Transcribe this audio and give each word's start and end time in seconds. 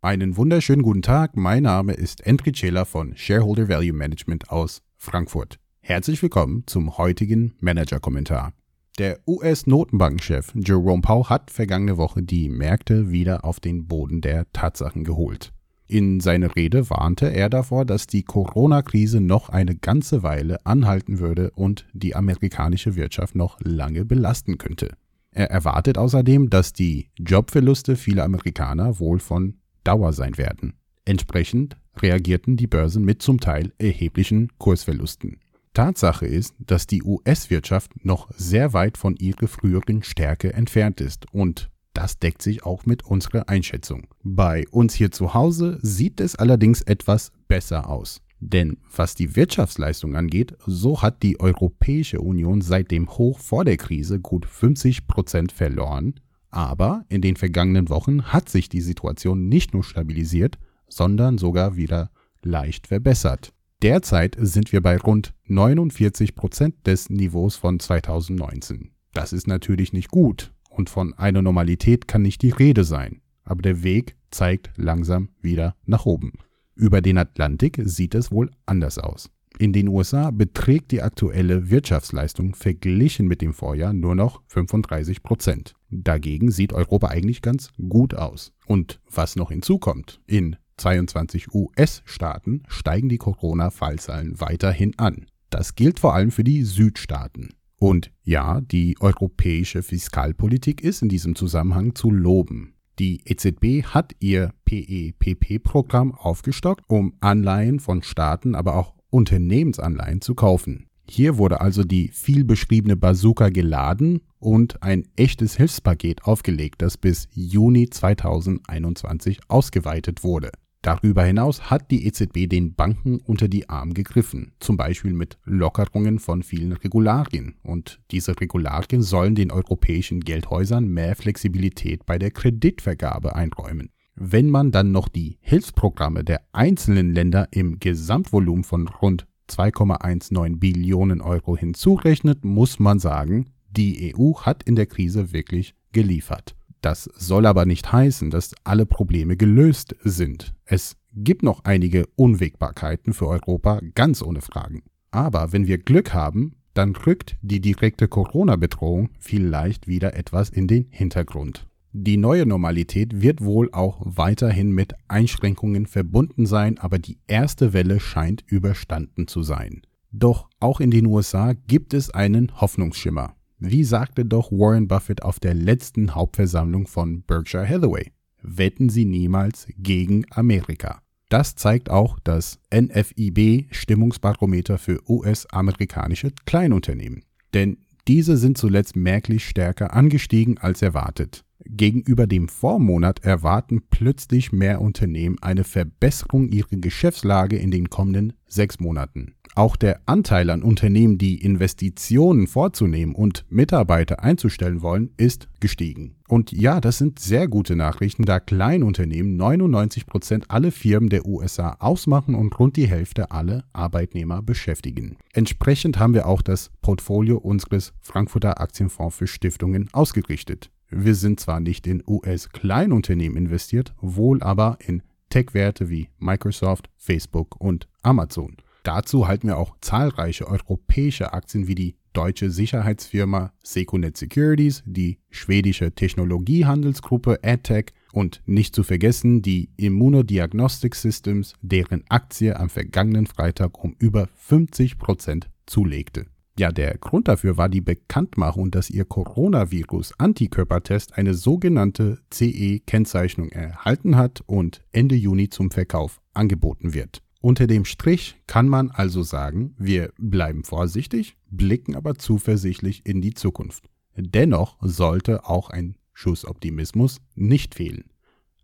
Einen 0.00 0.36
wunderschönen 0.36 0.82
guten 0.82 1.02
Tag. 1.02 1.36
Mein 1.36 1.64
Name 1.64 1.92
ist 1.92 2.24
Endri 2.24 2.52
Cela 2.52 2.84
von 2.84 3.16
Shareholder 3.16 3.68
Value 3.68 3.92
Management 3.92 4.48
aus 4.48 4.80
Frankfurt. 4.96 5.58
Herzlich 5.80 6.22
willkommen 6.22 6.62
zum 6.66 6.98
heutigen 6.98 7.54
Manager-Kommentar. 7.58 8.52
Der 8.98 9.18
US-Notenbankenchef 9.26 10.52
Jerome 10.54 11.02
Powell 11.02 11.24
hat 11.24 11.50
vergangene 11.50 11.96
Woche 11.96 12.22
die 12.22 12.48
Märkte 12.48 13.10
wieder 13.10 13.44
auf 13.44 13.58
den 13.58 13.88
Boden 13.88 14.20
der 14.20 14.46
Tatsachen 14.52 15.02
geholt. 15.02 15.52
In 15.88 16.20
seiner 16.20 16.54
Rede 16.54 16.88
warnte 16.90 17.26
er 17.26 17.50
davor, 17.50 17.84
dass 17.84 18.06
die 18.06 18.22
Corona-Krise 18.22 19.20
noch 19.20 19.48
eine 19.48 19.74
ganze 19.74 20.22
Weile 20.22 20.64
anhalten 20.64 21.18
würde 21.18 21.50
und 21.56 21.88
die 21.92 22.14
amerikanische 22.14 22.94
Wirtschaft 22.94 23.34
noch 23.34 23.58
lange 23.64 24.04
belasten 24.04 24.58
könnte. 24.58 24.96
Er 25.32 25.50
erwartet 25.50 25.98
außerdem, 25.98 26.50
dass 26.50 26.72
die 26.72 27.08
Jobverluste 27.18 27.96
vieler 27.96 28.22
Amerikaner 28.22 29.00
wohl 29.00 29.18
von 29.18 29.56
Dauer 29.88 30.12
sein 30.12 30.36
werden. 30.36 30.74
Entsprechend 31.06 31.78
reagierten 31.96 32.58
die 32.58 32.66
Börsen 32.66 33.06
mit 33.06 33.22
zum 33.22 33.40
Teil 33.40 33.72
erheblichen 33.78 34.52
Kursverlusten. 34.58 35.38
Tatsache 35.72 36.26
ist, 36.26 36.54
dass 36.58 36.86
die 36.86 37.02
US-Wirtschaft 37.02 38.04
noch 38.04 38.28
sehr 38.36 38.74
weit 38.74 38.98
von 38.98 39.16
ihrer 39.16 39.48
früheren 39.48 40.02
Stärke 40.02 40.52
entfernt 40.52 41.00
ist 41.00 41.32
und 41.32 41.70
das 41.94 42.18
deckt 42.18 42.42
sich 42.42 42.66
auch 42.66 42.84
mit 42.84 43.02
unserer 43.06 43.48
Einschätzung. 43.48 44.08
Bei 44.22 44.66
uns 44.70 44.92
hier 44.92 45.10
zu 45.10 45.32
Hause 45.32 45.78
sieht 45.80 46.20
es 46.20 46.36
allerdings 46.36 46.82
etwas 46.82 47.32
besser 47.48 47.88
aus. 47.88 48.20
Denn 48.40 48.76
was 48.94 49.14
die 49.14 49.36
Wirtschaftsleistung 49.36 50.16
angeht, 50.16 50.54
so 50.66 51.00
hat 51.00 51.22
die 51.22 51.40
Europäische 51.40 52.20
Union 52.20 52.60
seit 52.60 52.90
dem 52.90 53.08
Hoch 53.08 53.38
vor 53.38 53.64
der 53.64 53.78
Krise 53.78 54.20
gut 54.20 54.44
50 54.44 55.06
Prozent 55.06 55.50
verloren. 55.50 56.20
Aber 56.50 57.04
in 57.08 57.20
den 57.20 57.36
vergangenen 57.36 57.88
Wochen 57.88 58.24
hat 58.24 58.48
sich 58.48 58.68
die 58.68 58.80
Situation 58.80 59.48
nicht 59.48 59.74
nur 59.74 59.84
stabilisiert, 59.84 60.58
sondern 60.88 61.38
sogar 61.38 61.76
wieder 61.76 62.10
leicht 62.42 62.86
verbessert. 62.86 63.52
Derzeit 63.82 64.36
sind 64.40 64.72
wir 64.72 64.80
bei 64.80 64.96
rund 64.96 65.34
49 65.44 66.34
Prozent 66.34 66.86
des 66.86 67.10
Niveaus 67.10 67.56
von 67.56 67.78
2019. 67.78 68.90
Das 69.12 69.32
ist 69.32 69.46
natürlich 69.46 69.92
nicht 69.92 70.10
gut, 70.10 70.52
und 70.68 70.90
von 70.90 71.14
einer 71.14 71.42
Normalität 71.42 72.08
kann 72.08 72.22
nicht 72.22 72.42
die 72.42 72.50
Rede 72.50 72.84
sein, 72.84 73.20
aber 73.44 73.62
der 73.62 73.82
Weg 73.82 74.16
zeigt 74.30 74.70
langsam 74.76 75.28
wieder 75.40 75.76
nach 75.86 76.06
oben. 76.06 76.32
Über 76.74 77.00
den 77.00 77.18
Atlantik 77.18 77.80
sieht 77.84 78.14
es 78.14 78.30
wohl 78.30 78.50
anders 78.66 78.98
aus. 78.98 79.30
In 79.58 79.72
den 79.72 79.88
USA 79.88 80.30
beträgt 80.30 80.92
die 80.92 81.02
aktuelle 81.02 81.70
Wirtschaftsleistung 81.70 82.54
verglichen 82.54 83.26
mit 83.26 83.42
dem 83.42 83.52
Vorjahr 83.52 83.92
nur 83.92 84.14
noch 84.14 84.42
35 84.48 85.22
Prozent. 85.22 85.74
Dagegen 85.90 86.50
sieht 86.50 86.72
Europa 86.72 87.08
eigentlich 87.08 87.42
ganz 87.42 87.70
gut 87.88 88.14
aus. 88.14 88.52
Und 88.66 89.00
was 89.10 89.36
noch 89.36 89.50
hinzukommt, 89.50 90.20
in 90.26 90.56
22 90.76 91.52
US-Staaten 91.54 92.62
steigen 92.68 93.08
die 93.08 93.18
Corona-Fallzahlen 93.18 94.40
weiterhin 94.40 94.98
an. 94.98 95.26
Das 95.50 95.74
gilt 95.74 95.98
vor 95.98 96.14
allem 96.14 96.30
für 96.30 96.44
die 96.44 96.62
Südstaaten. 96.62 97.50
Und 97.78 98.10
ja, 98.22 98.60
die 98.60 98.96
europäische 99.00 99.82
Fiskalpolitik 99.82 100.82
ist 100.82 101.02
in 101.02 101.08
diesem 101.08 101.34
Zusammenhang 101.34 101.94
zu 101.94 102.10
loben. 102.10 102.74
Die 102.98 103.22
EZB 103.24 103.84
hat 103.84 104.12
ihr 104.18 104.52
PEPP-Programm 104.64 106.12
aufgestockt, 106.12 106.84
um 106.88 107.14
Anleihen 107.20 107.78
von 107.78 108.02
Staaten, 108.02 108.56
aber 108.56 108.74
auch 108.74 108.94
Unternehmensanleihen 109.10 110.20
zu 110.20 110.34
kaufen. 110.34 110.87
Hier 111.10 111.38
wurde 111.38 111.60
also 111.60 111.84
die 111.84 112.08
viel 112.08 112.44
beschriebene 112.44 112.96
Bazooka 112.96 113.48
geladen 113.48 114.20
und 114.38 114.82
ein 114.82 115.08
echtes 115.16 115.56
Hilfspaket 115.56 116.24
aufgelegt, 116.24 116.82
das 116.82 116.98
bis 116.98 117.28
Juni 117.32 117.88
2021 117.88 119.40
ausgeweitet 119.48 120.22
wurde. 120.22 120.50
Darüber 120.82 121.24
hinaus 121.24 121.70
hat 121.70 121.90
die 121.90 122.06
EZB 122.06 122.48
den 122.48 122.74
Banken 122.74 123.18
unter 123.18 123.48
die 123.48 123.68
Arme 123.68 123.94
gegriffen, 123.94 124.52
zum 124.60 124.76
Beispiel 124.76 125.12
mit 125.12 125.38
Lockerungen 125.44 126.20
von 126.20 126.42
vielen 126.44 126.72
Regularien. 126.72 127.56
Und 127.62 128.00
diese 128.12 128.40
Regularien 128.40 129.02
sollen 129.02 129.34
den 129.34 129.50
europäischen 129.50 130.20
Geldhäusern 130.20 130.86
mehr 130.86 131.16
Flexibilität 131.16 132.06
bei 132.06 132.18
der 132.18 132.30
Kreditvergabe 132.30 133.34
einräumen. 133.34 133.90
Wenn 134.14 134.50
man 134.50 134.70
dann 134.70 134.92
noch 134.92 135.08
die 135.08 135.38
Hilfsprogramme 135.40 136.22
der 136.22 136.42
einzelnen 136.52 137.12
Länder 137.12 137.48
im 137.50 137.80
Gesamtvolumen 137.80 138.64
von 138.64 138.86
rund 138.88 139.26
2,19 139.48 140.58
Billionen 140.58 141.20
Euro 141.20 141.56
hinzurechnet, 141.56 142.44
muss 142.44 142.78
man 142.78 142.98
sagen, 142.98 143.50
die 143.70 144.14
EU 144.14 144.34
hat 144.34 144.62
in 144.62 144.76
der 144.76 144.86
Krise 144.86 145.32
wirklich 145.32 145.74
geliefert. 145.92 146.54
Das 146.80 147.10
soll 147.16 147.46
aber 147.46 147.66
nicht 147.66 147.92
heißen, 147.92 148.30
dass 148.30 148.54
alle 148.64 148.86
Probleme 148.86 149.36
gelöst 149.36 149.96
sind. 150.02 150.54
Es 150.64 150.96
gibt 151.12 151.42
noch 151.42 151.64
einige 151.64 152.06
Unwägbarkeiten 152.16 153.12
für 153.12 153.26
Europa, 153.26 153.80
ganz 153.94 154.22
ohne 154.22 154.40
Fragen. 154.40 154.82
Aber 155.10 155.52
wenn 155.52 155.66
wir 155.66 155.78
Glück 155.78 156.14
haben, 156.14 156.54
dann 156.74 156.94
rückt 156.94 157.36
die 157.42 157.60
direkte 157.60 158.06
Corona-Bedrohung 158.06 159.10
vielleicht 159.18 159.88
wieder 159.88 160.14
etwas 160.14 160.50
in 160.50 160.68
den 160.68 160.86
Hintergrund. 160.90 161.66
Die 162.00 162.16
neue 162.16 162.46
Normalität 162.46 163.22
wird 163.22 163.42
wohl 163.42 163.70
auch 163.72 164.00
weiterhin 164.04 164.70
mit 164.70 164.94
Einschränkungen 165.08 165.86
verbunden 165.86 166.46
sein, 166.46 166.78
aber 166.78 167.00
die 167.00 167.18
erste 167.26 167.72
Welle 167.72 167.98
scheint 167.98 168.44
überstanden 168.46 169.26
zu 169.26 169.42
sein. 169.42 169.82
Doch 170.12 170.48
auch 170.60 170.78
in 170.78 170.92
den 170.92 171.06
USA 171.06 171.54
gibt 171.66 171.94
es 171.94 172.10
einen 172.10 172.60
Hoffnungsschimmer. 172.60 173.34
Wie 173.58 173.82
sagte 173.82 174.24
doch 174.24 174.52
Warren 174.52 174.86
Buffett 174.86 175.24
auf 175.24 175.40
der 175.40 175.54
letzten 175.54 176.14
Hauptversammlung 176.14 176.86
von 176.86 177.22
Berkshire 177.22 177.68
Hathaway? 177.68 178.12
Wetten 178.42 178.90
Sie 178.90 179.04
niemals 179.04 179.66
gegen 179.76 180.24
Amerika. 180.30 181.02
Das 181.30 181.56
zeigt 181.56 181.90
auch 181.90 182.20
das 182.22 182.60
NFIB 182.72 183.74
Stimmungsbarometer 183.74 184.78
für 184.78 185.00
US-amerikanische 185.10 186.30
Kleinunternehmen. 186.46 187.24
Denn 187.54 187.78
diese 188.06 188.36
sind 188.36 188.56
zuletzt 188.56 188.94
merklich 188.94 189.48
stärker 189.48 189.92
angestiegen 189.92 190.58
als 190.58 190.80
erwartet. 190.80 191.44
Gegenüber 191.64 192.26
dem 192.26 192.48
Vormonat 192.48 193.24
erwarten 193.24 193.82
plötzlich 193.90 194.52
mehr 194.52 194.80
Unternehmen 194.80 195.36
eine 195.40 195.64
Verbesserung 195.64 196.48
ihrer 196.48 196.76
Geschäftslage 196.76 197.56
in 197.56 197.70
den 197.70 197.90
kommenden 197.90 198.32
sechs 198.46 198.80
Monaten. 198.80 199.34
Auch 199.54 199.76
der 199.76 200.00
Anteil 200.06 200.50
an 200.50 200.62
Unternehmen, 200.62 201.18
die 201.18 201.42
Investitionen 201.42 202.46
vorzunehmen 202.46 203.14
und 203.14 203.44
Mitarbeiter 203.48 204.22
einzustellen 204.22 204.82
wollen, 204.82 205.10
ist 205.16 205.48
gestiegen. 205.58 206.16
Und 206.28 206.52
ja, 206.52 206.80
das 206.80 206.98
sind 206.98 207.18
sehr 207.18 207.48
gute 207.48 207.74
Nachrichten, 207.74 208.24
da 208.24 208.38
Kleinunternehmen 208.38 209.36
99 209.36 210.06
Prozent 210.06 210.44
alle 210.48 210.70
Firmen 210.70 211.08
der 211.08 211.26
USA 211.26 211.76
ausmachen 211.80 212.36
und 212.36 212.56
rund 212.58 212.76
die 212.76 212.86
Hälfte 212.86 213.32
alle 213.32 213.64
Arbeitnehmer 213.72 214.42
beschäftigen. 214.42 215.16
Entsprechend 215.32 215.98
haben 215.98 216.14
wir 216.14 216.26
auch 216.26 216.42
das 216.42 216.70
Portfolio 216.80 217.38
unseres 217.38 217.92
Frankfurter 218.00 218.60
Aktienfonds 218.60 219.16
für 219.16 219.26
Stiftungen 219.26 219.88
ausgerichtet. 219.92 220.70
Wir 220.90 221.14
sind 221.14 221.38
zwar 221.38 221.60
nicht 221.60 221.86
in 221.86 222.02
US-Kleinunternehmen 222.06 223.36
investiert, 223.36 223.94
wohl 224.00 224.42
aber 224.42 224.78
in 224.84 225.02
Tech-Werte 225.28 225.90
wie 225.90 226.08
Microsoft, 226.18 226.88
Facebook 226.96 227.60
und 227.60 227.88
Amazon. 228.02 228.56
Dazu 228.84 229.28
halten 229.28 229.48
wir 229.48 229.58
auch 229.58 229.76
zahlreiche 229.80 230.46
europäische 230.46 231.32
Aktien 231.34 231.66
wie 231.68 231.74
die 231.74 231.96
deutsche 232.14 232.50
Sicherheitsfirma 232.50 233.52
Seconet 233.62 234.16
Securities, 234.16 234.82
die 234.86 235.18
schwedische 235.28 235.92
Technologiehandelsgruppe 235.92 237.40
AdTech 237.42 237.92
und 238.12 238.42
nicht 238.46 238.74
zu 238.74 238.82
vergessen 238.82 239.42
die 239.42 239.68
Immunodiagnostic 239.76 240.94
Systems, 240.94 241.52
deren 241.60 242.04
Aktie 242.08 242.58
am 242.58 242.70
vergangenen 242.70 243.26
Freitag 243.26 243.84
um 243.84 243.94
über 243.98 244.28
50% 244.48 245.44
zulegte. 245.66 246.26
Ja, 246.58 246.72
der 246.72 246.98
Grund 246.98 247.28
dafür 247.28 247.56
war 247.56 247.68
die 247.68 247.80
Bekanntmachung, 247.80 248.72
dass 248.72 248.90
ihr 248.90 249.04
Coronavirus-Antikörpertest 249.04 251.16
eine 251.16 251.34
sogenannte 251.34 252.18
CE-Kennzeichnung 252.32 253.50
erhalten 253.50 254.16
hat 254.16 254.42
und 254.44 254.82
Ende 254.90 255.14
Juni 255.14 255.50
zum 255.50 255.70
Verkauf 255.70 256.20
angeboten 256.34 256.94
wird. 256.94 257.22
Unter 257.40 257.68
dem 257.68 257.84
Strich 257.84 258.40
kann 258.48 258.68
man 258.68 258.90
also 258.90 259.22
sagen, 259.22 259.76
wir 259.78 260.10
bleiben 260.18 260.64
vorsichtig, 260.64 261.36
blicken 261.48 261.94
aber 261.94 262.16
zuversichtlich 262.16 263.06
in 263.06 263.20
die 263.20 263.34
Zukunft. 263.34 263.88
Dennoch 264.16 264.78
sollte 264.80 265.44
auch 265.44 265.70
ein 265.70 265.94
Schuss 266.12 266.44
Optimismus 266.44 267.20
nicht 267.36 267.76
fehlen. 267.76 268.10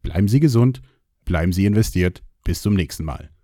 Bleiben 0.00 0.28
Sie 0.28 0.38
gesund, 0.38 0.80
bleiben 1.24 1.52
Sie 1.52 1.66
investiert, 1.66 2.22
bis 2.44 2.62
zum 2.62 2.74
nächsten 2.74 3.04
Mal. 3.04 3.30